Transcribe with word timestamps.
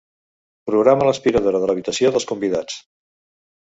Programa 0.69 1.07
l'aspiradora 1.09 1.63
de 1.67 1.71
l'habitació 1.71 2.13
dels 2.19 2.29
convidats. 2.35 2.85